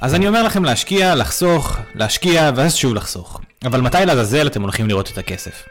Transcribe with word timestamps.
אז 0.00 0.14
אני 0.14 0.28
אומר 0.28 0.42
לכם 0.42 0.64
להשקיע, 0.64 1.14
לחסוך, 1.14 1.76
להשקיע 1.94 2.50
ואז 2.56 2.74
שוב 2.74 2.94
לחסוך. 2.94 3.40
אבל 3.64 3.80
מתי 3.80 3.98
לעזאזל 4.06 4.46
אתם 4.46 4.62
הולכים 4.62 4.88
לראות 4.88 5.10
את 5.10 5.18
הכסף? 5.18 5.62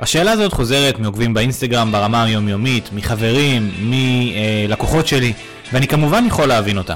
השאלה 0.00 0.32
הזאת 0.32 0.52
חוזרת 0.52 0.98
מעוקבים 0.98 1.34
באינסטגרם 1.34 1.92
ברמה 1.92 2.24
היומיומית, 2.24 2.92
מחברים, 2.92 3.72
מלקוחות 3.80 5.06
שלי, 5.08 5.32
ואני 5.72 5.88
כמובן 5.88 6.24
יכול 6.26 6.46
להבין 6.46 6.78
אותה. 6.78 6.94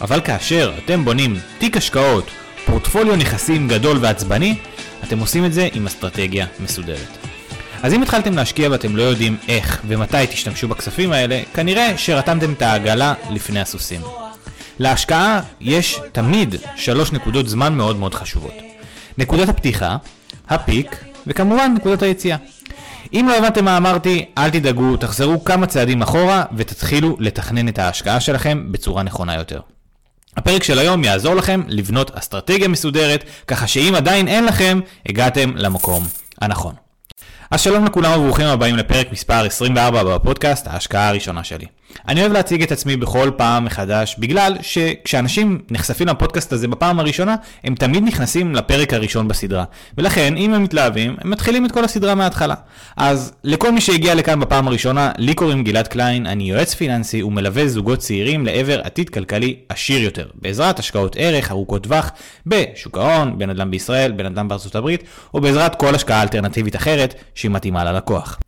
אבל 0.00 0.20
כאשר 0.20 0.72
אתם 0.84 1.04
בונים 1.04 1.38
תיק 1.58 1.76
השקעות, 1.76 2.30
פורטפוליו 2.66 3.16
נכסים 3.16 3.68
גדול 3.68 3.98
ועצבני, 4.00 4.56
אתם 5.04 5.18
עושים 5.18 5.44
את 5.44 5.52
זה 5.52 5.68
עם 5.72 5.86
אסטרטגיה 5.86 6.46
מסודרת. 6.60 7.18
אז 7.82 7.92
אם 7.94 8.02
התחלתם 8.02 8.36
להשקיע 8.36 8.70
ואתם 8.70 8.96
לא 8.96 9.02
יודעים 9.02 9.36
איך 9.48 9.82
ומתי 9.88 10.26
תשתמשו 10.30 10.68
בכספים 10.68 11.12
האלה, 11.12 11.40
כנראה 11.54 11.98
שרתמתם 11.98 12.52
את 12.52 12.62
העגלה 12.62 13.14
לפני 13.30 13.60
הסוסים. 13.60 14.00
להשקעה 14.78 15.40
יש 15.60 16.00
תמיד 16.12 16.54
שלוש 16.76 17.12
נקודות 17.12 17.48
זמן 17.48 17.74
מאוד 17.74 17.96
מאוד 17.96 18.14
חשובות. 18.14 18.52
נקודת 19.18 19.48
הפתיחה, 19.48 19.96
הפיק, 20.48 21.04
וכמובן 21.26 21.74
נקודת 21.76 22.02
היציאה. 22.02 22.36
אם 23.12 23.26
לא 23.28 23.36
הבנתם 23.38 23.64
מה 23.64 23.76
אמרתי, 23.76 24.24
אל 24.38 24.50
תדאגו, 24.50 24.96
תחזרו 24.96 25.44
כמה 25.44 25.66
צעדים 25.66 26.02
אחורה 26.02 26.44
ותתחילו 26.56 27.16
לתכנן 27.20 27.68
את 27.68 27.78
ההשקעה 27.78 28.20
שלכם 28.20 28.72
בצורה 28.72 29.02
נכונה 29.02 29.34
יותר. 29.34 29.60
הפרק 30.36 30.62
של 30.62 30.78
היום 30.78 31.04
יעזור 31.04 31.34
לכם 31.34 31.60
לבנות 31.66 32.10
אסטרטגיה 32.10 32.68
מסודרת, 32.68 33.24
ככה 33.46 33.66
שאם 33.66 33.94
עדיין 33.96 34.28
אין 34.28 34.44
לכם, 34.44 34.80
הגעתם 35.08 35.52
למקום 35.56 36.06
הנכון. 36.40 36.85
אז 37.56 37.62
שלום 37.62 37.84
לכולם 37.84 38.20
וברוכים 38.20 38.46
הבאים 38.46 38.76
לפרק 38.76 39.12
מספר 39.12 39.44
24 39.44 40.02
בפודקאסט, 40.02 40.66
ההשקעה 40.66 41.08
הראשונה 41.08 41.44
שלי. 41.44 41.66
אני 42.08 42.20
אוהב 42.20 42.32
להציג 42.32 42.62
את 42.62 42.72
עצמי 42.72 42.96
בכל 42.96 43.30
פעם 43.36 43.64
מחדש, 43.64 44.16
בגלל 44.18 44.56
שכשאנשים 44.62 45.58
נחשפים 45.70 46.08
לפודקאסט 46.08 46.52
הזה 46.52 46.68
בפעם 46.68 47.00
הראשונה, 47.00 47.36
הם 47.64 47.74
תמיד 47.74 48.04
נכנסים 48.04 48.54
לפרק 48.54 48.94
הראשון 48.94 49.28
בסדרה. 49.28 49.64
ולכן, 49.98 50.36
אם 50.36 50.54
הם 50.54 50.62
מתלהבים, 50.62 51.16
הם 51.20 51.30
מתחילים 51.30 51.66
את 51.66 51.72
כל 51.72 51.84
הסדרה 51.84 52.14
מההתחלה. 52.14 52.54
אז 52.96 53.32
לכל 53.44 53.72
מי 53.72 53.80
שהגיע 53.80 54.14
לכאן 54.14 54.40
בפעם 54.40 54.68
הראשונה, 54.68 55.12
לי 55.18 55.34
קוראים 55.34 55.64
גלעד 55.64 55.88
קליין, 55.88 56.26
אני 56.26 56.50
יועץ 56.50 56.74
פיננסי 56.74 57.22
ומלווה 57.22 57.68
זוגות 57.68 57.98
צעירים 57.98 58.46
לעבר 58.46 58.80
עתיד 58.80 59.08
כלכלי 59.10 59.56
עשיר 59.68 60.02
יותר, 60.02 60.26
בעזרת 60.34 60.78
השקעות 60.78 61.16
ערך 61.18 61.50
ארוכות 61.50 61.82
טווח 61.82 62.10
בשוק 62.46 62.98
ההון, 62.98 63.38
בנדל"ן 63.38 63.70
בישראל, 63.70 64.12
בנדל"ן 64.12 64.48
בארצות 64.48 64.74
הברית, 64.74 65.02
או 65.34 65.40
בעזרת 65.40 65.74
כל 65.74 65.94
השקעה 65.94 66.22
אלטרנטיבית 66.22 66.76
אחרת 66.76 67.14
שהיא 67.46 67.54
מתאימה 67.54 67.84
ללקוח. 67.84 68.38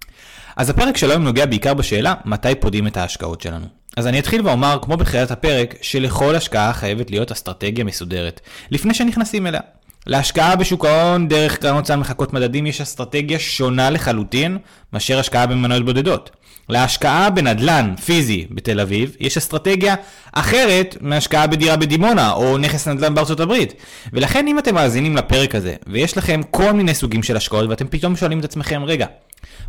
אז 0.56 0.70
הפרק 0.70 0.96
של 0.96 1.10
היום 1.10 1.22
נוגע 1.22 1.46
בעיקר 1.46 1.74
בשאלה 1.74 2.14
מתי 2.24 2.54
פודים 2.54 2.86
את 2.86 2.96
ההשקעות 2.96 3.40
שלנו. 3.40 3.66
אז 3.96 4.06
אני 4.06 4.18
אתחיל 4.18 4.46
ואומר, 4.46 4.78
כמו 4.82 4.96
בתחילת 4.96 5.30
הפרק, 5.30 5.74
שלכל 5.82 6.34
השקעה 6.36 6.72
חייבת 6.72 7.10
להיות 7.10 7.32
אסטרטגיה 7.32 7.84
מסודרת, 7.84 8.40
לפני 8.70 8.94
שנכנסים 8.94 9.46
אליה. 9.46 9.60
להשקעה 10.06 10.56
בשוק 10.56 10.84
ההון 10.84 11.28
דרך 11.28 11.58
קרנות 11.58 11.86
סל 11.86 11.96
מחקות 11.96 12.32
מדדים 12.32 12.66
יש 12.66 12.80
אסטרטגיה 12.80 13.38
שונה 13.38 13.90
לחלוטין 13.90 14.58
מאשר 14.92 15.18
השקעה 15.18 15.46
במניות 15.46 15.84
בודדות. 15.84 16.30
להשקעה 16.68 17.30
בנדלן 17.30 17.94
פיזי 18.04 18.46
בתל 18.50 18.80
אביב 18.80 19.16
יש 19.20 19.36
אסטרטגיה 19.36 19.94
אחרת 20.32 20.96
מהשקעה 21.00 21.46
בדירה 21.46 21.76
בדימונה 21.76 22.32
או 22.32 22.58
נכס 22.58 22.88
נדל"ן 22.88 23.14
בארצות 23.14 23.40
הברית. 23.40 23.74
ולכן 24.12 24.46
אם 24.46 24.58
אתם 24.58 24.74
מאזינים 24.74 25.16
לפרק 25.16 25.54
הזה 25.54 25.74
ויש 25.86 26.16
לכם 26.16 26.40
כל 26.50 26.72
מיני 26.72 26.94
סוגים 26.94 27.22
של 27.22 27.36
השקעות 27.36 27.70
ואתם 27.70 27.86
פתאום 27.88 28.16
שואלים 28.16 28.40
את 28.40 28.44
עצמכם 28.44 28.82
רגע 28.84 29.06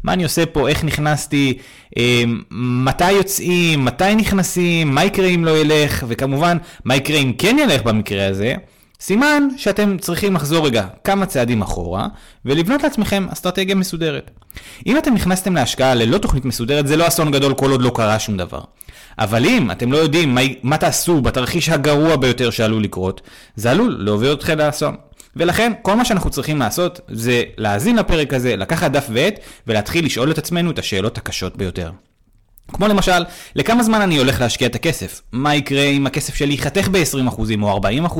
מה 0.03 0.14
אני 0.14 0.23
עושה 0.23 0.45
פה, 0.45 0.67
איך 0.67 0.83
נכנסתי, 0.83 1.58
אה, 1.97 2.23
מתי 2.52 3.11
יוצאים, 3.11 3.86
מתי 3.86 4.16
נכנסים, 4.16 4.95
מה 4.95 5.05
יקרה 5.05 5.27
אם 5.27 5.45
לא 5.45 5.58
ילך, 5.58 6.05
וכמובן, 6.08 6.58
מה 6.86 6.95
יקרה 6.95 7.17
אם 7.17 7.33
כן 7.38 7.58
ילך 7.59 7.83
במקרה 7.83 8.27
הזה, 8.27 8.55
סימן 9.02 9.47
שאתם 9.58 9.97
צריכים 9.97 10.36
לחזור 10.36 10.66
רגע 10.66 10.86
כמה 11.03 11.25
צעדים 11.25 11.61
אחורה, 11.61 12.08
ולבנות 12.45 12.83
לעצמכם 12.83 13.28
אסטרטגיה 13.33 13.75
מסודרת. 13.75 14.31
אם 14.88 14.97
אתם 14.97 15.14
נכנסתם 15.14 15.55
להשקעה 15.55 15.95
ללא 15.95 16.17
תוכנית 16.17 16.45
מסודרת, 16.45 16.87
זה 16.87 16.98
לא 16.98 17.08
אסון 17.08 17.32
גדול 17.32 17.54
כל 17.54 17.71
עוד 17.71 17.82
לא 17.82 17.92
קרה 17.95 18.20
שום 18.20 18.37
דבר. 18.37 18.61
אבל 19.20 19.45
אם 19.45 19.71
אתם 19.71 19.92
לא 19.92 19.98
יודעים 19.98 20.36
מה, 20.36 20.42
מה 20.64 20.77
תעשו 20.77 21.21
בתרחיש 21.21 21.70
הגרוע 21.70 22.15
ביותר 22.15 22.49
שעלול 22.49 22.83
לקרות, 22.83 23.21
זה 23.55 23.71
עלול 23.71 23.95
להוביל 23.99 24.33
אתכם 24.33 24.58
לאסון. 24.58 24.95
ולכן 25.36 25.71
כל 25.81 25.95
מה 25.95 26.05
שאנחנו 26.05 26.30
צריכים 26.30 26.60
לעשות 26.60 26.99
זה 27.11 27.43
להאזין 27.58 27.95
לפרק 27.95 28.33
הזה, 28.33 28.55
לקחת 28.55 28.92
דף 28.92 29.08
ועט 29.14 29.39
ולהתחיל 29.67 30.05
לשאול 30.05 30.31
את 30.31 30.37
עצמנו 30.37 30.71
את 30.71 30.80
השאלות 30.80 31.17
הקשות 31.17 31.58
ביותר. 31.58 31.92
כמו 32.73 32.87
למשל, 32.87 33.23
לכמה 33.55 33.83
זמן 33.83 34.02
אני 34.02 34.17
הולך 34.17 34.41
להשקיע 34.41 34.67
את 34.67 34.75
הכסף? 34.75 35.21
מה 35.31 35.55
יקרה 35.55 35.83
אם 35.83 36.07
הכסף 36.07 36.35
שלי 36.35 36.53
ייחתך 36.53 36.87
ב-20% 36.87 37.39
או 37.61 37.81
40%? 38.07 38.19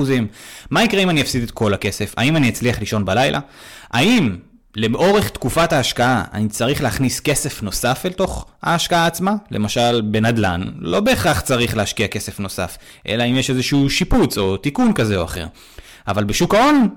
מה 0.70 0.84
יקרה 0.84 1.02
אם 1.02 1.10
אני 1.10 1.22
אפסיד 1.22 1.44
את 1.44 1.52
כל 1.52 1.74
הכסף? 1.74 2.14
האם 2.18 2.36
אני 2.36 2.50
אצליח 2.50 2.80
לישון 2.80 3.06
בלילה? 3.06 3.40
האם 3.92 4.38
לאורך 4.76 5.30
תקופת 5.30 5.74
ההשקעה 5.74 6.24
אני 6.34 6.50
צריך 6.50 6.84
להכניס 6.84 7.20
כסף 7.20 7.64
נוסף 7.64 8.02
אל 8.06 8.12
תוך 8.12 8.46
ההשקעה 8.64 9.08
עצמה? 9.08 9.36
למשל 9.52 10.02
בנדל"ן, 10.02 10.62
לא 10.80 11.00
בהכרח 11.00 11.40
צריך 11.40 11.78
להשקיע 11.78 12.08
כסף 12.08 12.40
נוסף, 12.40 12.78
אלא 13.08 13.24
אם 13.24 13.36
יש 13.36 13.50
איזשהו 13.50 13.90
שיפוץ 13.90 14.38
או 14.38 14.58
תיקון 14.58 14.94
כזה 14.94 15.18
או 15.18 15.24
אחר. 15.24 15.48
אבל 16.08 16.24
בשוק 16.24 16.56
ההון, 16.56 16.90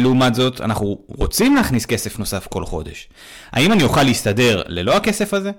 לעומת 0.00 0.34
זאת, 0.34 0.60
אנחנו 0.60 0.98
רוצים 1.08 1.56
להכניס 1.56 1.86
כסף 1.86 2.18
נוסף 2.18 2.46
כל 2.46 2.64
חודש. 2.64 3.08
האם 3.52 3.72
אני 3.72 3.82
אוכל 3.82 4.02
להסתדר 4.02 4.62
ללא 4.66 4.96
הכסף 4.96 5.34
הזה? 5.34 5.50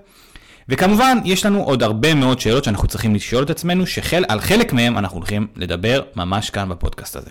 וכמובן, 0.70 1.18
יש 1.26 1.46
לנו 1.46 1.64
עוד 1.64 1.84
הרבה 1.84 2.14
מאוד 2.14 2.40
שאלות 2.40 2.64
שאנחנו 2.64 2.88
צריכים 2.88 3.16
לשאול 3.16 3.44
את 3.44 3.50
עצמנו, 3.50 3.88
שעל 3.88 4.40
חלק 4.40 4.74
מהם 4.74 4.98
אנחנו 4.98 5.18
הולכים 5.18 5.48
לדבר 5.56 6.02
ממש 6.16 6.50
כאן 6.50 6.70
בפודקאסט 6.70 7.16
הזה. 7.16 7.30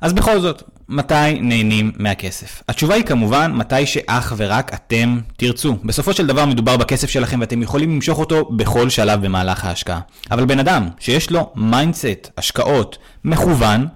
אז 0.00 0.12
בכל 0.12 0.40
זאת, 0.40 0.62
מתי 0.88 1.40
נהנים 1.40 1.92
מהכסף? 1.96 2.62
התשובה 2.68 2.94
היא 2.94 3.04
כמובן 3.04 3.52
מתי 3.54 3.86
שאך 3.86 4.34
ורק 4.36 4.74
אתם 4.74 5.20
תרצו. 5.36 5.76
בסופו 5.84 6.12
של 6.12 6.26
דבר 6.26 6.44
מדובר 6.46 6.76
בכסף 6.76 7.10
שלכם 7.10 7.40
ואתם 7.40 7.62
יכולים 7.62 7.94
למשוך 7.94 8.18
אותו 8.18 8.44
בכל 8.44 8.90
שלב 8.90 9.24
במהלך 9.24 9.64
ההשקעה. 9.64 10.00
אבל 10.30 10.44
בן 10.44 10.58
אדם 10.58 10.88
שיש 10.98 11.30
לו 11.30 11.52
mindset, 11.54 12.30
השקעות, 12.36 12.98
מכוון, 13.24 13.86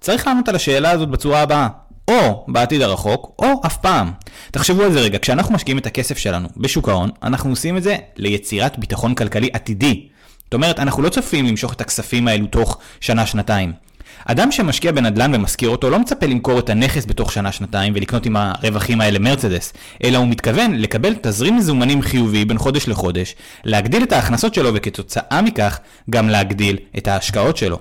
צריך 0.00 0.26
לענות 0.26 0.48
על 0.48 0.56
השאלה 0.56 0.90
הזאת 0.90 1.08
בצורה 1.08 1.42
הבאה. 1.42 1.68
או 2.08 2.44
בעתיד 2.48 2.82
הרחוק, 2.82 3.34
או 3.38 3.46
אף 3.66 3.76
פעם. 3.76 4.10
תחשבו 4.50 4.82
על 4.82 4.92
זה 4.92 5.00
רגע, 5.00 5.18
כשאנחנו 5.18 5.54
משקיעים 5.54 5.78
את 5.78 5.86
הכסף 5.86 6.18
שלנו 6.18 6.48
בשוק 6.56 6.88
ההון, 6.88 7.10
אנחנו 7.22 7.50
עושים 7.50 7.76
את 7.76 7.82
זה 7.82 7.96
ליצירת 8.16 8.78
ביטחון 8.78 9.14
כלכלי 9.14 9.50
עתידי. 9.52 10.08
זאת 10.44 10.54
אומרת, 10.54 10.80
אנחנו 10.80 11.02
לא 11.02 11.08
צופים 11.08 11.46
למשוך 11.46 11.72
את 11.72 11.80
הכספים 11.80 12.28
האלו 12.28 12.46
תוך 12.46 12.78
שנה-שנתיים. 13.00 13.72
אדם 14.24 14.52
שמשקיע 14.52 14.92
בנדל"ן 14.92 15.34
ומשכיר 15.34 15.68
אותו 15.68 15.90
לא 15.90 15.98
מצפה 15.98 16.26
למכור 16.26 16.58
את 16.58 16.70
הנכס 16.70 17.06
בתוך 17.06 17.32
שנה-שנתיים 17.32 17.92
ולקנות 17.96 18.26
עם 18.26 18.36
הרווחים 18.36 19.00
האלה 19.00 19.18
מרצדס, 19.18 19.72
אלא 20.04 20.18
הוא 20.18 20.28
מתכוון 20.28 20.74
לקבל 20.74 21.14
תזרים 21.22 21.56
מזומנים 21.56 22.02
חיובי 22.02 22.44
בין 22.44 22.58
חודש 22.58 22.88
לחודש, 22.88 23.34
להגדיל 23.64 24.02
את 24.02 24.12
ההכנסות 24.12 24.54
שלו 24.54 24.70
וכתוצאה 24.74 25.42
מכך 25.42 25.78
גם 26.10 26.28
להגדיל 26.28 26.76
את 26.98 27.08
ההשקעות 27.08 27.56
שלו. 27.56 27.78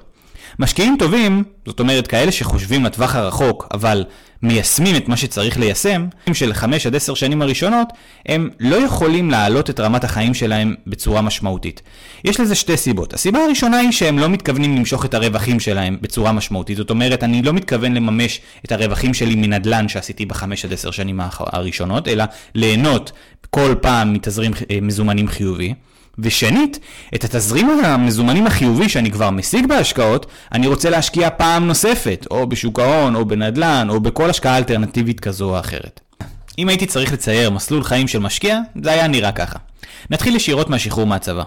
משקיעים 0.60 0.96
טובים, 1.00 1.44
זאת 1.66 1.80
אומרת 1.80 2.08
כאלה 2.08 2.32
שחושבים 2.32 2.86
לטווח 2.86 3.16
הרחוק, 3.16 3.68
אבל 3.74 4.04
מיישמים 4.42 4.96
את 4.96 5.08
מה 5.08 5.18
שצריך 5.18 5.60
ליישם, 5.60 6.08
של 6.34 6.54
5 6.54 6.88
עד 6.88 6.96
10 6.96 7.14
שנים 7.14 7.42
הראשונות, 7.42 7.88
הם 8.26 8.50
לא 8.60 8.76
יכולים 8.76 9.32
להעלות 9.32 9.70
את 9.70 9.80
רמת 9.80 10.04
החיים 10.04 10.34
שלהם 10.34 10.76
בצורה 10.88 11.22
משמעותית. 11.22 11.82
יש 12.24 12.40
לזה 12.40 12.56
שתי 12.56 12.78
סיבות. 12.78 13.14
הסיבה 13.14 13.40
הראשונה 13.40 13.78
היא 13.78 13.92
שהם 13.92 14.20
לא 14.20 14.30
מתכוונים 14.30 14.76
למשוך 14.76 15.06
את 15.06 15.14
הרווחים 15.14 15.60
שלהם 15.60 15.98
בצורה 16.02 16.32
משמעותית. 16.32 16.78
זאת 16.78 16.90
אומרת, 16.90 17.24
אני 17.24 17.42
לא 17.42 17.54
מתכוון 17.54 17.94
לממש 17.94 18.42
את 18.66 18.72
הרווחים 18.72 19.14
שלי 19.14 19.36
מנדל"ן 19.36 19.88
שעשיתי 19.88 20.26
ב-5 20.26 20.44
עד 20.64 20.74
10 20.74 20.92
שנים 20.92 21.20
הראשונות, 21.40 22.08
אלא 22.08 22.24
ליהנות 22.56 23.12
כל 23.50 23.76
פעם 23.82 24.14
מתזרים 24.14 24.52
אה, 24.72 24.80
מזומנים 24.82 25.28
חיובי. 25.28 25.74
ושנית, 26.20 26.80
את 27.16 27.24
התזרים 27.24 27.70
המזומנים 27.84 28.48
החיובי 28.48 28.90
שאני 28.90 29.12
כבר 29.12 29.30
משיג 29.30 29.68
בהשקעות, 29.68 30.26
אני 30.52 30.68
רוצה 30.68 30.90
להשקיע 30.90 31.30
פעם 31.30 31.68
נוספת, 31.68 32.28
או 32.32 32.50
בשוק 32.50 32.80
ההון, 32.80 33.16
או 33.16 33.26
בנדל"ן, 33.26 33.88
או 33.90 34.00
בכל 34.00 34.30
השקעה 34.30 34.58
אלטרנטיבית 34.58 35.20
כזו 35.20 35.50
או 35.50 35.60
אחרת. 35.60 36.00
אם 36.58 36.70
הייתי 36.70 36.86
צריך 36.86 37.14
לצייר 37.14 37.50
מסלול 37.50 37.84
חיים 37.84 38.08
של 38.08 38.20
משקיע, 38.20 38.60
זה 38.84 38.92
היה 38.92 39.08
נראה 39.08 39.32
ככה. 39.32 39.60
נתחיל 40.10 40.36
ישירות 40.36 40.70
מהשחרור 40.70 41.08
מהצבא. 41.08 41.44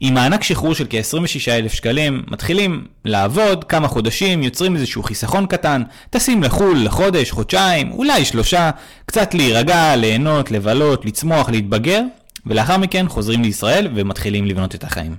עם 0.00 0.14
מענק 0.14 0.42
שחרור 0.42 0.74
של 0.74 0.86
כ-26,000 0.90 1.68
שקלים, 1.68 2.22
מתחילים 2.30 2.84
לעבוד 3.04 3.64
כמה 3.64 3.88
חודשים, 3.88 4.42
יוצרים 4.42 4.76
איזשהו 4.76 5.02
חיסכון 5.02 5.46
קטן, 5.46 5.82
טסים 6.10 6.42
לחו"ל 6.42 6.84
לחודש, 6.84 7.30
חודשיים, 7.30 7.92
אולי 7.92 8.24
שלושה, 8.24 8.70
קצת 9.06 9.34
להירגע, 9.34 9.96
ליהנות, 9.96 10.50
לבלות, 10.50 11.04
לצמוח, 11.04 11.50
להתבגר, 11.50 12.02
ולאחר 12.46 12.76
מכן 12.76 13.08
חוזרים 13.08 13.42
לישראל 13.42 13.88
ומתחילים 13.94 14.46
לבנות 14.46 14.74
את 14.74 14.84
החיים. 14.84 15.16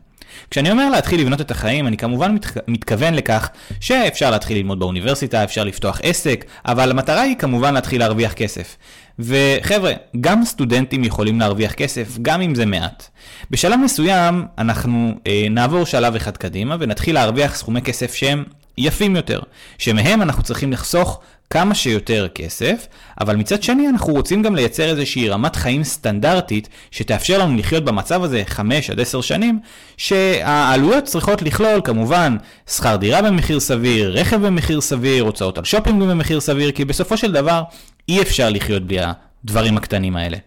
כשאני 0.52 0.72
אומר 0.72 0.90
להתחיל 0.90 1.22
לבנות 1.22 1.42
את 1.42 1.52
החיים, 1.52 1.88
אני 1.88 1.98
כמובן 1.98 2.36
מת, 2.36 2.46
מתכוון 2.68 3.14
לכך 3.14 3.50
שאפשר 3.80 4.32
להתחיל 4.32 4.58
ללמוד 4.58 4.80
באוניברסיטה, 4.80 5.44
אפשר 5.44 5.64
לפתוח 5.64 6.00
עסק, 6.04 6.46
אבל 6.66 6.92
המטרה 6.92 7.22
היא 7.22 7.36
כמובן 7.36 7.74
להתחיל 7.74 8.00
להרוויח 8.00 8.34
כסף. 8.34 8.78
וחבר'ה, 9.20 9.94
גם 10.22 10.46
סטודנטים 10.46 11.04
יכולים 11.04 11.40
להרוויח 11.40 11.74
כסף, 11.74 12.18
גם 12.22 12.42
אם 12.42 12.56
זה 12.56 12.66
מעט. 12.66 13.08
בשלב 13.52 13.80
מסוים 13.80 14.46
אנחנו 14.58 15.14
אה, 15.28 15.46
נעבור 15.50 15.86
שלב 15.86 16.16
אחד 16.16 16.38
קדימה 16.38 16.76
ונתחיל 16.80 17.16
להרוויח 17.16 17.56
סכומי 17.56 17.82
כסף 17.82 18.14
שהם 18.14 18.44
יפים 18.78 19.16
יותר, 19.16 19.40
שמהם 19.78 20.22
אנחנו 20.22 20.44
צריכים 20.44 20.72
לחסוך 20.72 21.20
כמה 21.50 21.76
שיותר 21.76 22.28
כסף, 22.36 22.88
אבל 23.22 23.36
מצד 23.36 23.64
שני 23.64 23.90
אנחנו 23.90 24.14
רוצים 24.14 24.42
גם 24.42 24.56
לייצר 24.56 24.90
איזושהי 24.90 25.30
רמת 25.30 25.56
חיים 25.56 25.84
סטנדרטית 25.84 26.70
שתאפשר 26.92 27.38
לנו 27.38 27.58
לחיות 27.58 27.86
במצב 27.86 28.24
הזה 28.24 28.44
5 28.46 28.90
עד 28.90 29.00
10 29.00 29.22
שנים, 29.22 29.60
שהעלויות 29.98 31.04
צריכות 31.04 31.42
לכלול 31.42 31.82
כמובן 31.84 32.38
שכר 32.70 32.96
דירה 32.96 33.22
במחיר 33.22 33.60
סביר, 33.60 34.12
רכב 34.20 34.46
במחיר 34.46 34.82
סביר, 34.82 35.24
הוצאות 35.24 35.58
על 35.58 35.64
שופינג 35.64 36.04
במחיר 36.04 36.40
סביר, 36.40 36.72
כי 36.72 36.86
בסופו 36.86 37.18
של 37.18 37.32
דבר 37.32 37.64
אי 38.10 38.22
אפשר 38.22 38.50
לחיות 38.50 38.88
בלי 38.88 38.98
הדברים 39.44 39.78
הקטנים 39.78 40.16
האלה. 40.16 40.38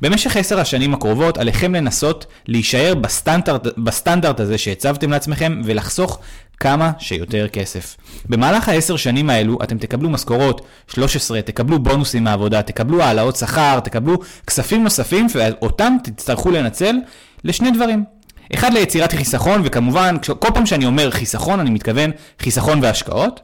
במשך 0.00 0.36
עשר 0.36 0.60
השנים 0.60 0.94
הקרובות 0.94 1.38
עליכם 1.38 1.74
לנסות 1.74 2.26
להישאר 2.46 2.94
בסטנדרט, 2.94 3.78
בסטנדרט 3.78 4.40
הזה 4.40 4.58
שהצבתם 4.58 5.10
לעצמכם 5.10 5.60
ולחסוך 5.64 6.18
כמה 6.60 6.92
שיותר 6.98 7.48
כסף. 7.48 7.96
במהלך 8.28 8.68
העשר 8.68 8.96
שנים 8.96 9.30
האלו 9.30 9.58
אתם 9.62 9.78
תקבלו 9.78 10.10
משכורות 10.10 10.66
13, 10.88 11.42
תקבלו 11.42 11.78
בונוסים 11.78 12.24
מהעבודה, 12.24 12.62
תקבלו 12.62 13.02
העלאות 13.02 13.36
שכר, 13.36 13.80
תקבלו 13.80 14.16
כספים 14.46 14.84
נוספים 14.84 15.26
ואותם 15.34 15.96
תצטרכו 16.02 16.50
לנצל 16.50 16.96
לשני 17.44 17.70
דברים. 17.70 18.04
אחד 18.54 18.72
ליצירת 18.72 19.12
חיסכון, 19.12 19.62
וכמובן, 19.64 20.16
כל 20.38 20.48
פעם 20.54 20.66
שאני 20.66 20.86
אומר 20.86 21.10
חיסכון, 21.10 21.60
אני 21.60 21.70
מתכוון 21.70 22.10
חיסכון 22.40 22.78
והשקעות. 22.82 23.40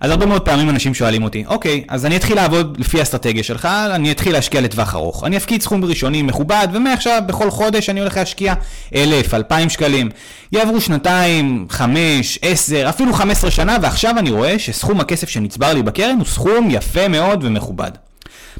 אז 0.00 0.10
הרבה 0.10 0.26
מאוד 0.26 0.42
פעמים 0.42 0.70
אנשים 0.70 0.94
שואלים 0.94 1.22
אותי, 1.22 1.44
אוקיי, 1.46 1.84
אז 1.88 2.06
אני 2.06 2.16
אתחיל 2.16 2.36
לעבוד 2.36 2.76
לפי 2.80 2.98
האסטרטגיה 2.98 3.42
שלך, 3.42 3.68
אני 3.94 4.12
אתחיל 4.12 4.32
להשקיע 4.32 4.60
לטווח 4.60 4.94
ארוך. 4.94 5.24
אני 5.24 5.36
אפקיד 5.36 5.62
סכום 5.62 5.84
ראשוני 5.84 6.22
מכובד, 6.22 6.68
ומעכשיו 6.72 7.22
בכל 7.26 7.50
חודש 7.50 7.90
אני 7.90 8.00
הולך 8.00 8.16
להשקיע 8.16 8.54
אלף, 8.94 9.34
אלפיים 9.34 9.68
שקלים. 9.68 10.08
יעברו 10.52 10.80
שנתיים, 10.80 11.66
חמש, 11.70 12.38
עשר, 12.42 12.86
אפילו 12.88 13.12
חמש 13.12 13.30
עשרה 13.30 13.50
שנה, 13.50 13.76
ועכשיו 13.82 14.18
אני 14.18 14.30
רואה 14.30 14.58
שסכום 14.58 15.00
הכסף 15.00 15.28
שנצבר 15.28 15.72
לי 15.72 15.82
בקרן 15.82 16.16
הוא 16.18 16.26
סכום 16.26 16.68
יפה 16.70 17.08
מאוד 17.08 17.44
ומכובד. 17.44 17.90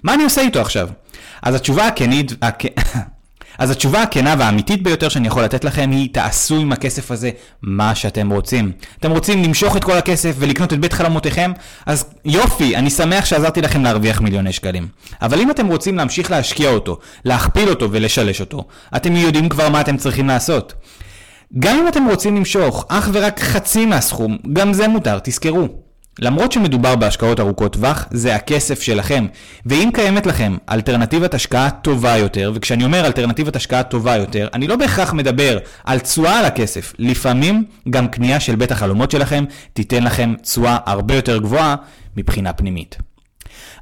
מה 0.03 0.15
אני 0.15 0.25
עושה 0.25 0.41
איתו 0.41 0.61
עכשיו? 0.61 0.89
אז 1.43 1.55
התשובה 1.55 1.87
הכנית, 1.87 2.33
הכ... 2.43 2.65
אז 3.61 3.71
התשובה 3.71 4.03
הכנה 4.03 4.35
והאמיתית 4.39 4.83
ביותר 4.83 5.09
שאני 5.09 5.27
יכול 5.27 5.43
לתת 5.43 5.65
לכם 5.65 5.91
היא 5.91 6.09
תעשו 6.13 6.57
עם 6.57 6.73
הכסף 6.73 7.11
הזה 7.11 7.31
מה 7.63 7.95
שאתם 7.95 8.33
רוצים. 8.33 8.73
אתם 8.99 9.11
רוצים 9.11 9.43
למשוך 9.43 9.77
את 9.77 9.85
כל 9.85 9.93
הכסף 9.93 10.35
ולקנות 10.39 10.73
את 10.73 10.79
בית 10.79 10.93
חלומותיכם? 10.93 11.53
אז 11.87 12.05
יופי, 12.25 12.77
אני 12.77 12.91
שמח 12.91 13.25
שעזרתי 13.25 13.63
לכם 13.63 13.83
להרוויח 13.83 14.21
מיליוני 14.21 14.53
שקלים. 14.53 14.89
אבל 15.23 15.41
אם 15.41 15.51
אתם 15.51 15.67
רוצים 15.67 15.97
להמשיך 15.97 16.31
להשקיע 16.31 16.71
אותו, 16.71 16.99
להכפיל 17.25 17.69
אותו 17.69 17.89
ולשלש 17.91 18.41
אותו, 18.41 18.65
אתם 18.97 19.17
יודעים 19.17 19.49
כבר 19.49 19.69
מה 19.69 19.81
אתם 19.81 19.97
צריכים 19.97 20.29
לעשות. 20.29 20.75
גם 21.59 21.79
אם 21.79 21.89
אתם 21.89 22.07
רוצים 22.07 22.37
למשוך 22.37 22.85
אך 22.89 23.11
ורק 23.13 23.41
חצי 23.41 23.87
מהסכום, 23.87 24.39
גם 24.53 24.73
זה 24.73 24.89
מותר, 24.89 25.19
תזכרו. 25.19 25.69
למרות 26.19 26.53
שמדובר 26.53 26.97
בהשקעות 26.97 27.41
ארוכות 27.41 27.73
טווח, 27.73 28.09
זה 28.11 28.35
הכסף 28.35 28.83
שלכם. 28.83 29.27
ואם 29.67 29.91
קיימת 29.95 30.27
לכם 30.27 30.57
אלטרנטיבת 30.71 31.35
השקעה 31.35 31.71
טובה 31.71 32.17
יותר, 32.17 32.53
וכשאני 32.55 32.85
אומר 32.85 33.07
אלטרנטיבת 33.07 33.57
השקעה 33.57 33.83
טובה 33.83 34.17
יותר, 34.17 34.49
אני 34.55 34.69
לא 34.69 34.77
בהכרח 34.77 35.13
מדבר 35.13 35.59
על 35.85 35.99
תשואה 35.99 36.39
על 36.39 36.45
הכסף. 36.45 36.93
לפעמים 36.99 37.65
גם 37.91 38.09
קנייה 38.09 38.41
של 38.41 38.57
בית 38.57 38.73
החלומות 38.73 39.11
שלכם 39.11 39.45
תיתן 39.73 40.03
לכם 40.03 40.35
תשואה 40.43 40.77
הרבה 40.87 41.15
יותר 41.15 41.39
גבוהה 41.39 41.77
מבחינה 42.17 42.53
פנימית. 42.53 42.99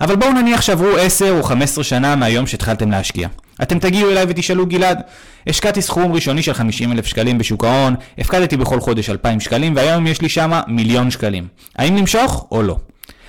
אבל 0.01 0.17
בואו 0.17 0.33
נניח 0.33 0.61
שעברו 0.61 0.97
10 0.97 1.39
או 1.39 1.43
15 1.43 1.85
שנה 1.85 2.17
מהיום 2.17 2.47
שהתחלתם 2.47 2.91
להשקיע. 2.91 3.29
אתם 3.63 3.79
תגיעו 3.79 4.11
אליי 4.11 4.25
ותשאלו 4.29 4.67
גלעד, 4.67 5.01
השקעתי 5.47 5.83
סכום 5.83 6.13
ראשוני 6.13 6.43
של 6.43 6.53
50 6.53 6.93
אלף 6.93 7.07
שקלים 7.07 7.39
בשוק 7.39 7.65
ההון, 7.65 7.95
הפקדתי 8.19 8.57
בכל 8.57 8.81
חודש 8.81 9.11
2,000 9.11 9.41
שקלים 9.41 9.77
והיום 9.77 10.07
יש 10.07 10.21
לי 10.21 10.29
שמה 10.29 10.63
מיליון 10.67 11.11
שקלים. 11.11 11.49
האם 11.77 11.97
למשוך 11.97 12.47
או 12.53 12.63
לא? 12.63 12.77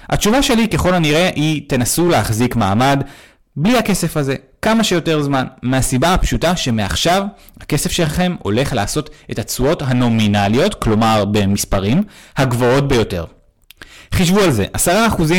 התשובה 0.09 0.43
שלי 0.43 0.67
ככל 0.67 0.93
הנראה 0.93 1.29
היא 1.35 1.61
תנסו 1.67 2.09
להחזיק 2.09 2.55
מעמד 2.55 3.03
בלי 3.55 3.77
הכסף 3.77 4.17
הזה 4.17 4.35
כמה 4.61 4.83
שיותר 4.83 5.21
זמן, 5.21 5.45
מהסיבה 5.61 6.13
הפשוטה 6.13 6.55
שמעכשיו 6.55 7.23
הכסף 7.61 7.91
שלכם 7.91 8.35
הולך 8.39 8.73
לעשות 8.73 9.09
את 9.31 9.39
התשואות 9.39 9.81
הנומינליות, 9.81 10.73
כלומר 10.73 11.25
במספרים, 11.25 12.03
הגבוהות 12.37 12.87
ביותר. 12.87 13.25
חישבו 14.13 14.39
על 14.39 14.51
זה, 14.51 14.65
10% 14.75 14.79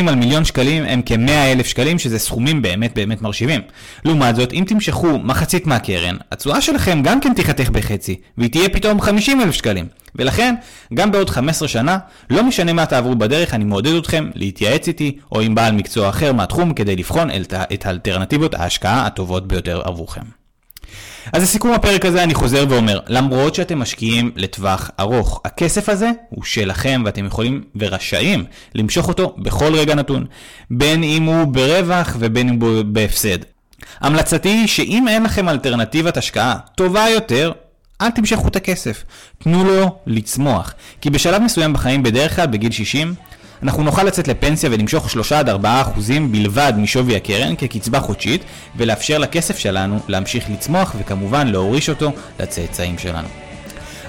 על 0.09 0.15
מיליון 0.15 0.45
שקלים 0.45 0.85
הם 0.85 1.01
כ-100 1.07 1.31
אלף 1.31 1.67
שקלים, 1.67 1.99
שזה 1.99 2.19
סכומים 2.19 2.63
באמת 2.63 2.95
באמת 2.95 3.23
מרשימים. 3.23 3.61
לעומת 4.05 4.37
זאת, 4.37 4.53
אם 4.53 4.65
תמשכו 4.67 5.19
מחצית 5.19 5.67
מהקרן, 5.67 6.17
התשואה 6.33 6.61
שלכם 6.61 7.03
גם 7.03 7.21
כן 7.21 7.35
תיחתך 7.35 7.71
בחצי, 7.71 8.21
והיא 8.39 8.51
תהיה 8.51 8.69
פתאום 8.69 9.01
50 9.01 9.41
אלף 9.41 9.55
שקלים. 9.55 9.87
ולכן, 10.17 10.55
גם 10.95 11.13
בעוד 11.13 11.31
15 11.31 11.69
שנה, 11.69 11.99
לא 12.31 12.45
משנה 12.45 12.73
מה 12.73 12.87
תעברו 12.87 13.15
בדרך, 13.15 13.55
אני 13.55 13.65
מעודד 13.65 13.95
אתכם 13.95 14.31
להתייעץ 14.35 14.89
איתי, 14.89 15.19
או 15.33 15.41
עם 15.41 15.55
בעל 15.55 15.73
מקצוע 15.73 16.09
אחר 16.09 16.33
מהתחום, 16.33 16.75
כדי 16.75 16.97
לבחון 16.97 17.29
את 17.73 17.87
האלטרנטיבות 17.87 18.55
ההשקעה 18.55 19.07
הטובות 19.07 19.49
ביותר 19.49 19.81
עבורכם. 19.85 20.40
אז 21.33 21.43
לסיכום 21.43 21.73
הפרק 21.73 22.05
הזה 22.05 22.23
אני 22.23 22.35
חוזר 22.35 22.65
ואומר, 22.69 23.01
למרות 23.07 23.55
שאתם 23.55 23.79
משקיעים 23.79 24.31
לטווח 24.37 24.91
ארוך, 25.01 25.41
הכסף 25.45 25.89
הזה 25.89 26.11
הוא 26.31 26.45
שלכם 26.45 27.03
ואתם 27.05 27.27
יכולים 27.27 27.63
ורשאים 27.77 28.45
למשוך 28.75 29.09
אותו 29.09 29.35
בכל 29.39 29.75
רגע 29.75 29.95
נתון, 29.95 30.27
בין 30.71 31.03
אם 31.03 31.23
הוא 31.23 31.45
ברווח 31.45 32.17
ובין 32.19 32.49
אם 32.49 32.61
הוא 32.61 32.83
בהפסד. 32.83 33.39
המלצתי 34.01 34.49
היא 34.49 34.67
שאם 34.67 35.09
אין 35.09 35.23
לכם 35.23 35.49
אלטרנטיבת 35.49 36.17
השקעה 36.17 36.57
טובה 36.75 37.09
יותר, 37.09 37.53
אל 38.01 38.11
תמשכו 38.11 38.49
את 38.49 38.57
הכסף, 38.57 39.05
תנו 39.39 39.65
לו 39.65 39.99
לצמוח. 40.07 40.75
כי 41.01 41.11
בשלב 41.11 41.43
מסוים 41.43 41.73
בחיים, 41.73 42.03
בדרך 42.03 42.37
כלל 42.37 42.47
בגיל 42.47 42.73
60, 42.73 43.15
אנחנו 43.63 43.83
נוכל 43.83 44.03
לצאת 44.03 44.29
לפנסיה 44.29 44.71
ולמשוך 44.73 45.11
3 45.11 45.33
עד 45.33 45.49
4 45.49 45.81
אחוזים 45.81 46.33
בלבד 46.33 46.73
משווי 46.77 47.17
הקרן 47.17 47.57
כקצבה 47.57 48.01
חודשית 48.01 48.45
ולאפשר 48.77 49.19
לכסף 49.19 49.59
שלנו 49.59 49.99
להמשיך 50.09 50.51
לצמוח 50.51 50.95
וכמובן 50.99 51.49
להוריש 51.49 51.89
אותו 51.89 52.13
לצאצאים 52.41 52.99
שלנו. 52.99 53.29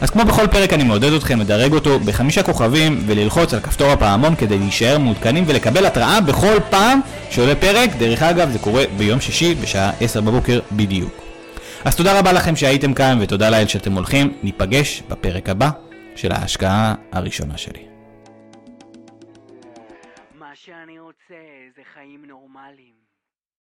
אז 0.02 0.10
כמו 0.10 0.26
בכל 0.26 0.48
פרק 0.48 0.74
אני 0.74 0.84
מעודד 0.84 1.14
אתכם 1.14 1.40
לדרג 1.40 1.74
אותו 1.74 2.00
בחמישה 2.00 2.44
כוכבים 2.44 3.04
וללחוץ 3.06 3.54
על 3.54 3.60
כפתור 3.60 3.92
הפעמון 3.92 4.36
כדי 4.36 4.58
להישאר 4.58 4.98
מעודכנים 4.98 5.44
ולקבל 5.48 5.86
התראה 5.86 6.22
בכל 6.22 6.56
פעם 6.70 7.00
שעולה 7.30 7.56
פרק, 7.56 7.90
דרך 8.00 8.24
אגב 8.24 8.52
זה 8.52 8.60
קורה 8.60 8.84
ביום 8.98 9.22
שישי 9.22 9.56
בשעה 9.56 9.92
10 10.02 10.22
בבוקר 10.22 10.60
בדיוק. 10.72 11.14
אז 11.86 11.96
תודה 11.96 12.20
רבה 12.20 12.32
לכם 12.32 12.56
שהייתם 12.56 12.94
כאן 12.94 13.18
ותודה 13.22 13.50
לאל 13.50 13.68
שאתם 13.68 13.94
הולכים, 13.94 14.34
ניפגש 14.44 15.04
בפרק 15.10 15.50
הבא 15.50 15.70
של 16.16 16.32
ההשקעה 16.32 16.94
הראשונה 17.12 17.58
שלי. 17.58 17.91
שאני 20.72 21.00
רוצה 21.00 21.70
זה 21.76 21.84
חיים 21.84 22.26
נורמליים. 22.26 23.01